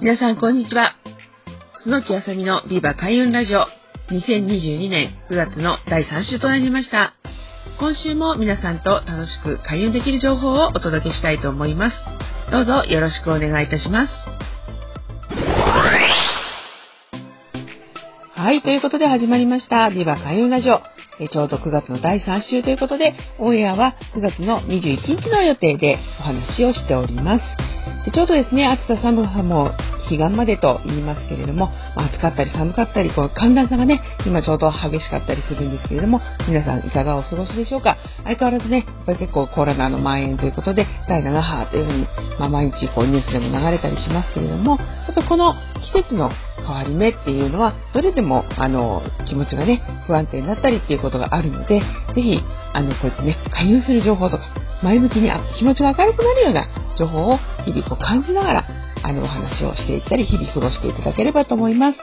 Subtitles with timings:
[0.00, 0.94] 皆さんこんにちは。
[1.82, 3.66] 鈴木あさみのビーバ開運ラジオ
[4.12, 7.14] 2022年9月の第3週となりました。
[7.80, 11.96] 今週も皆さんと楽しく開運できる情報をお届けしたいと思います。
[12.52, 14.12] どうぞよろしくお願いいたします。
[18.36, 19.90] はい、ということで始まりました。
[19.90, 20.80] ビバ開運ラジオ。
[21.18, 27.67] えちょうど9月の第3週ということで、オンエアは9月の21日の予定でお話をしております。
[28.04, 29.72] でちょうどですね、暑さ寒さも
[30.08, 37.98] 彼岸までと言いますけれども、暑かったり寒かったり、こう寒暖差がね、今ちょうど激しかったりするんですけれども、皆さんいかがお過ごしでしょうか？
[38.24, 42.06] 相変わらずね、やっぱり結構コロナの蔓延ということで、第7波というふうに、
[42.38, 45.54] まあ、毎日こうニュースでも流れたりしますけれども、やっぱこの
[45.92, 51.80] 季節の変わり目っていうのは、どれでも、あの、気持ちがね、不安定になったりっていうことがあるので、
[52.14, 52.40] ぜひ、
[52.72, 54.44] あの、こうやってね、加入する情報とか、
[54.82, 56.66] 前向きに気持ちが明るくなるような
[56.98, 58.68] 情報を日々こう感じながら、
[59.02, 61.98] あの、お話をしていったり、日々過ごしていただければと思います。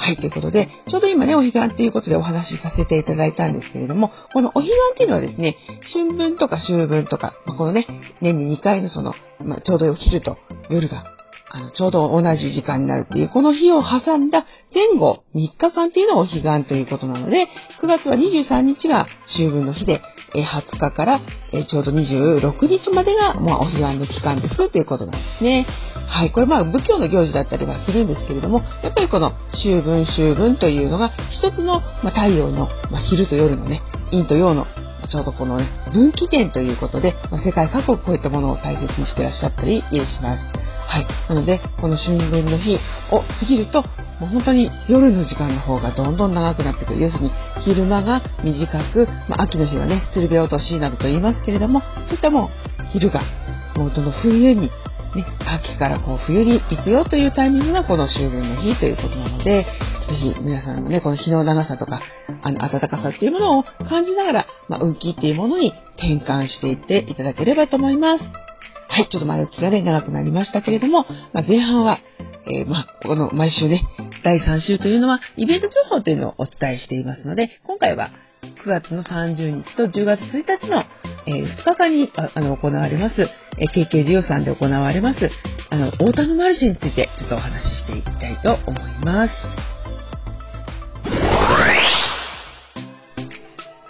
[0.00, 5.56] はい、ということで、ちょうど今ね、お彼岸ということでお話しさせていただいたんですけれども、このお彼岸っていうのはですね、
[5.92, 7.86] 春分とか秋分とか、まあ、このね、
[8.20, 10.38] 年に2回のその、まあ、ちょうどお昼と
[10.70, 11.04] 夜が
[11.50, 17.48] あの、ちょうど同じ時間になるっていう、この日を挟んだ前後3日間っていうのをお彼岸ということなので、
[17.82, 20.02] 9月は23日が秋分の日で、
[20.34, 25.66] 20日からちょうど26日までが、まあ、お彼岸の期間ですということなんですね。
[26.06, 34.66] はい、これまあ仏教の行事だったりはするんですけれども、やっぱりこの秋分秋分というのが一つの、まあ、太陽の、まあ、昼と夜のね、陰と陽の
[35.10, 39.84] ちょうどこの、ね、分岐点ということで、まあ、世界各国こういったものを大切にしてらっしゃったりし
[40.22, 40.68] ます。
[40.88, 41.06] はい。
[41.28, 42.78] なので、この春分の日
[43.10, 43.84] を過ぎると、
[44.20, 47.00] もう本当に夜の時間の方がどんどん長くなってくる。
[47.00, 47.30] 要するに、
[47.64, 53.22] 昼間が短く、まあ、秋の日はね、鶴瓶落としなどと言いますけれども、そういったもう、昼が、
[53.76, 54.70] もうどの冬に、
[55.14, 59.66] ね、秋からこう冬に行くよというタイミングがこの秋分の日ということなので、ぜ
[60.14, 62.00] ひ皆さんもね、この日の長さとか、
[62.42, 68.24] あの、暖かさっていうものを感じながら、まあ、運気っていうものに転換していっていただければと思います。
[68.90, 71.98] はい、ちょっと前置きがね、長くなりましたけれども、まあ、前半は、
[72.46, 73.82] えー、まあ、この毎週ね、
[74.24, 78.10] 第3週というのは、イベント情報というのをお伝えしていますので、今回は
[78.42, 80.84] 9月の30日と10月1日の、
[81.26, 85.30] えー、2日間にあの行われます、えー、KK ジオさんで行われます、
[85.70, 89.77] あの、オータムマルシェについてちょっとお話ししていきたいと思います。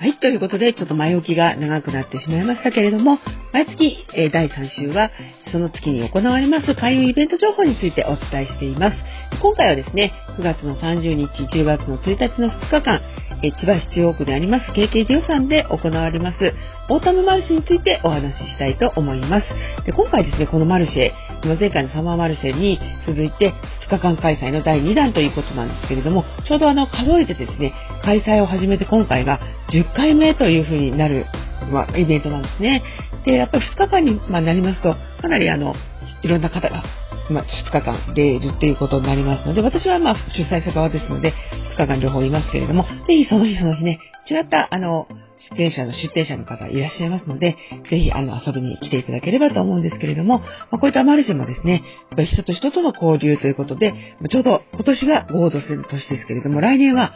[0.00, 3.18] はい、ということで、ちょっと前置きが長くなってしまいましたけれども、
[3.52, 5.10] 毎月、え、第3週は、
[5.50, 8.96] その月に行われます開運イベント情報についてお伝えしています。
[9.42, 13.00] 今回はですね、9月の30日、10月の1日の2日間、
[13.42, 16.54] え千葉市中央区であります KKG 予算で行われます、
[16.88, 19.46] オータムマルシェについてお話ししたいと思います。
[19.84, 21.10] で今回ですね、このマルシェ、
[21.58, 23.52] 前回のサマーマルシェに続いて
[23.88, 27.72] 2日間開催の第2弾ということなんですけれども、ちょうどあの数えてですね、
[28.04, 29.40] 開催を始めて今回が
[29.72, 31.26] 10回目というふうになる、
[31.72, 32.82] まあ、イベントなんですね。
[33.24, 35.74] で、やっぱり2日間に、まあ、なりますと、かなりあの、
[36.22, 36.82] いろんな方が
[37.30, 41.34] まあ、2日間出るっていうことになりますので、私はまあ主催者側ですので、
[41.74, 44.00] 2日間両方いますけれども、ぜひその日その日ね、
[44.30, 45.08] 違ったあの、
[45.56, 47.56] 出演者の出展者の方いらっしゃいますので、
[47.90, 51.82] ぜひあの遊びに来ていただければと思うんですけれども、ま、こういったマルシェもですね、
[52.26, 53.94] 人と人との交流ということで、
[54.30, 57.12] ちょうど今年が合同する年ですけれども、来年は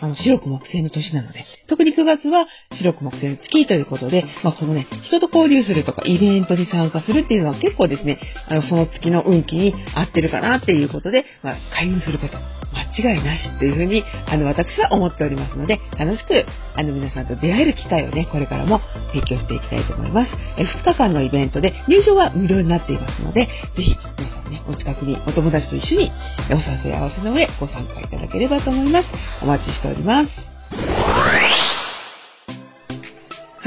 [0.00, 8.18] あの、白く木星の年なので、特に9月は白く木星の月ということで、まあ、このね、人と交流するとか、イベントに参加するっていうのは結構ですね、
[8.48, 12.38] あの、その月の運気に合ってるかなっていうことで、まあ、開運すること。
[12.74, 16.44] 間違いなしというふうに、あの、私は思っておりますので、楽しく、
[16.74, 18.80] あの、皆さんと出会える機会をね、これからも
[19.12, 20.32] 提供していきたいと思います。
[20.58, 26.10] え2日間のイベントで入場は無料になっていますので、ぜひ、皆さんね、お近くにお友達と一緒に
[26.50, 29.08] お誘い合わせの上、ご参加いただければと思います。
[29.42, 31.73] お待ちしております。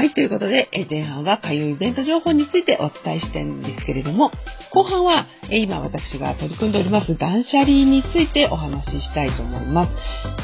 [0.08, 4.30] い、ということで、え前半は開運イベント情報についてお伝えしてるんですけれども、
[4.72, 9.92] 後半は、え今私が取り組んでおります断捨離についてお話ししたいと思います。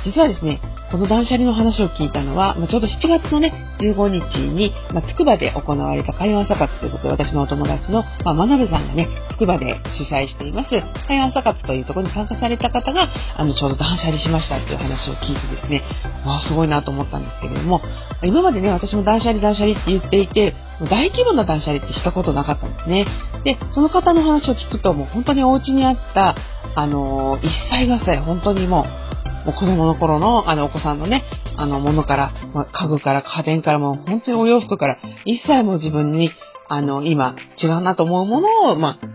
[0.07, 10.69] 実はですね、この断捨離の話を聞いたのは、まあ、ちょうど7月のね、15日に、まあ、つくばで行われた海湾朝活ということで、私のお友達の、まあ、学さんがね、つくばで主催しています、
[11.09, 15.83] 海湾朝活というところに参加された方が、あの、ちょうど断捨離しましたっていう話を聞いてですね、
[16.25, 17.81] わあ、すごいなと思ったんですけれども、
[18.23, 20.55] 今までね、私も断捨離断捨離って言っていて、
[20.91, 23.07] 大規模な断捨離ってしたことなかったんですね。
[23.45, 26.35] で、その方の話を聞くと、もう本当にお家にあった、
[26.77, 29.04] あのー、一切合切、本当にもう、
[29.45, 31.25] もう子供の頃の、あの、お子さんのね、
[31.57, 36.31] あの、ものから、ま、家具から家電からもう本当にお洋服から、一切も自分に、
[36.69, 39.15] あの、今、違うなと思うものを、まあ、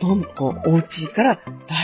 [0.00, 1.42] どんこう、お家から出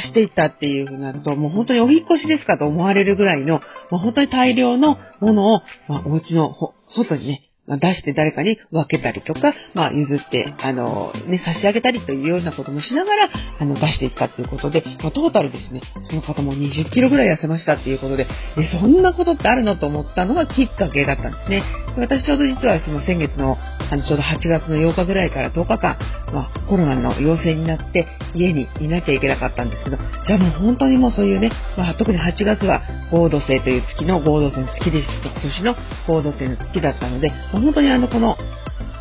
[0.08, 3.60] していったっていうふうになると、もう本当にお引越しですかと思われるぐらいの、
[3.90, 6.54] もう本当に大量のものを、まあ、お家の
[6.88, 15.80] 外にね、出して誰かに分けたりとか、まあ、譲って、あの、ね、差し上げたりというようなこともしながら、あの、出していったということで、まあ、トータルですね、
[16.10, 18.26] その方も20キロぐらい痩せましたっていうことで、
[18.58, 21.62] え、そんなことってあるのと思ったのがきっかけだったんですね。
[21.96, 23.56] 私ちょうど実はその先月の、
[23.90, 25.96] あの、ちょうど8月の8日ぐらいから10日間、
[26.32, 29.96] まあ、コロナの陽性になって家にいなきゃいけなかったんですけど、
[30.26, 32.82] じゃあもう本当にもうそういうね、まあ、特に8月は
[33.12, 35.08] 合同性という月の合同性の月です。
[35.22, 35.76] 今年の
[36.08, 38.36] 合同性の月だったので、本当にあの、この、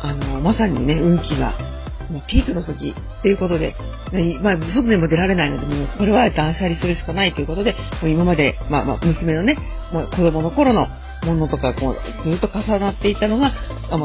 [0.02, 1.52] あの、まさにね、運気が、
[2.10, 3.74] もうピークの時っていうことで、
[4.42, 7.72] まあ、外にも出られないので、もうこれは断捨離するしかないということで、
[8.02, 9.56] もう今まで、まあまあ、娘のね、
[9.92, 10.88] もう子供の頃の
[11.24, 13.52] ものとか、こう、ずっと重なっていたのが、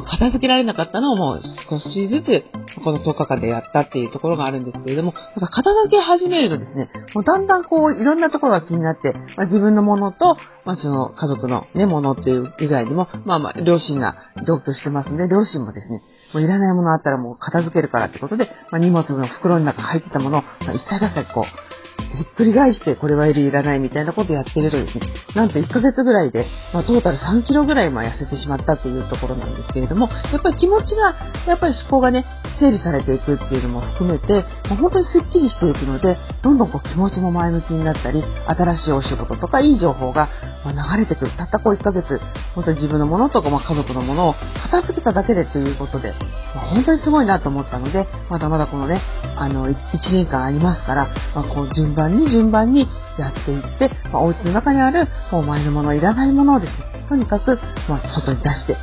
[0.05, 2.43] 片付けられなかったのをもう少しずつ、
[2.83, 14.15] この10日間でやったっていうところがあるんですけれども、なんか片付け始めるとですね、もうだんだんこう、いろんなところが気になって、まあ、自分のものと、まあ、その家族のね、ものっていう以外にも、まあまあ、両親が
[14.45, 16.01] 同居してますんで、両親もですね、
[16.33, 21.68] もういらないものあったらもう片付けるからってことで、まあ、荷物の袋の中入ってたものを、まあ、一切合切こう、
[21.99, 31.15] ひっくり返してこれはいるいらないみたいなことやってるとですね、なんと1ヶ月ぐらいで、まあ、トータル3キロぐらいま痩せてしまったというところなんですけれども、やっぱり気持ちが、
[31.47, 32.25] やっぱり思考がね、
[32.59, 40.29] 整理されていくっていうのも含めて、まあ、本当にスッキリしていくので、どんどんこう気持ちも前向きになったり、新しいお仕事とかいい情報が
[40.65, 41.31] 流れてくる。
[41.37, 42.19] たったこう1ヶ月、
[42.55, 44.35] 本当に自分のものとか、まあ、家族のものを
[44.71, 46.13] 片付けただけでっていうことで、
[46.55, 49.01] まあ、本当にすごいなと思ったので、まだまだこのね、
[49.37, 49.75] あの、1
[50.11, 52.87] 年間ありますから、まあ、こう順番に順番に
[53.17, 58.77] やっていって、まあ、お家の中にあるもう前のもの、いらないものをですね、とにかく、まあ、外に出して、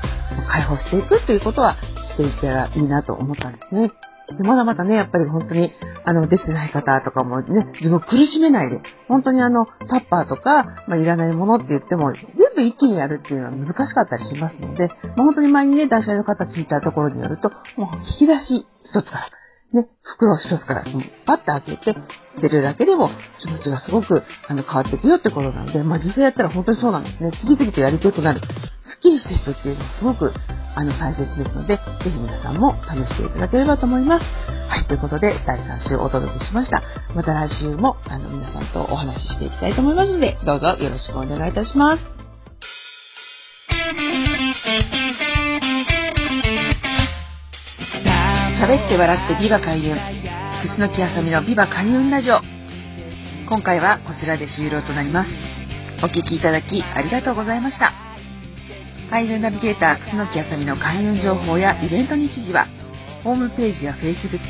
[0.48, 1.76] 解放していくっていうことは
[2.10, 3.92] していったらいいなと思ったんですね。
[4.38, 5.72] でまだまだね、やっぱり本当に、
[6.04, 12.24] あの、できてない方とかもね、自分を苦しめないで、本当にあの、タッパーとか、まあ、いらないものって言っても、全
[12.56, 19.28] 部一気にやるっていうのは難しかったりしますので、まあ、本当に前にね、断捨離の方聞いたところによると、もう引き出し一つから、
[19.72, 20.84] ね、袋一つから
[21.26, 21.94] パッと開けて、
[22.36, 23.10] 捨てるだけでも
[23.40, 27.32] 気持ちがすごくあの変わっていくよってことなので、まあ実際やったら本当にそうなんですね。
[27.40, 28.40] 次々とやりたくなる。
[28.40, 28.44] す
[28.98, 30.32] っきりしていくっていうのはすごく
[30.76, 34.24] あの大切ですので、ぜひ皆さんも試していただければと思います。
[34.68, 36.82] はい、ということで第3週お届けしました。
[37.14, 42.15] また来週もあの皆さんとお話ししていきたいと思いますので、どうぞよろしくお願いいたします。
[48.56, 49.98] 喋って笑ってビバ開運。
[50.62, 52.40] 楠木あさみのビバ開運ラジオ。
[53.46, 55.30] 今回はこちらで終了となります。
[56.02, 57.92] お聴きいただきありがとうございました。
[59.10, 62.66] 開運ナビゲーター楠木あさみの開運情報やイベント日時は、
[63.24, 64.40] ホームページや Facebook、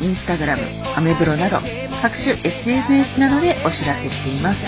[0.00, 1.60] Instagram、アメブロなど
[2.00, 4.60] 各種 SNS などでお知らせしています。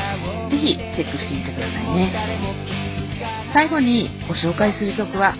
[0.50, 2.12] ぜひチェックしてみてくださいね。
[3.54, 5.34] 最後にご紹介する曲は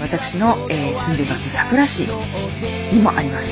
[0.00, 2.06] 私の、えー、住んでいます桜市
[2.92, 3.46] にもあります。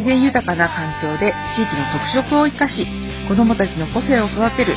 [0.00, 2.86] 自然豊かな環境で地域の特色を生かし
[3.28, 4.74] 子どもたちの個性を育てる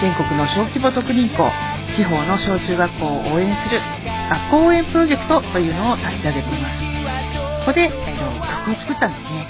[0.00, 1.50] 全国の小規模特任校
[1.96, 3.80] 地方の小中学校を応援する
[4.30, 6.78] 学校応援プロジェクトというのを立ち上げています。
[7.66, 9.48] ここで、えー、曲を作ったんですね、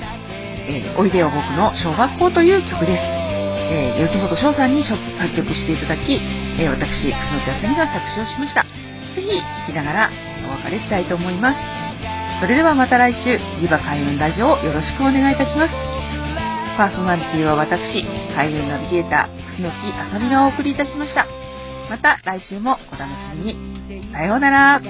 [0.67, 3.03] えー、おいでよ僕の小学校という曲です、
[3.71, 4.97] えー、四本翔さんに作
[5.37, 6.19] 曲していただき、
[6.59, 8.65] え私楠木あさみが作詞をしました。
[9.15, 11.59] ぜひ聴きながらお別れしたいと思います。
[12.41, 15.73] それではまた来週、リバ開運ラジオをよろしくお願いいたします。
[16.77, 18.05] パーソナリティは私、
[18.35, 21.27] 開運ナビゲーター、楠木あさみがお送りいたしました。
[21.91, 24.13] また来週もお楽しみに。
[24.13, 24.81] さようなら。